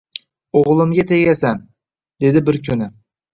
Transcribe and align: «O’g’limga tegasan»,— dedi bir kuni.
«O’g’limga 0.61 1.05
tegasan»,— 1.11 1.61
dedi 2.27 2.43
bir 2.49 2.59
kuni. 2.71 2.89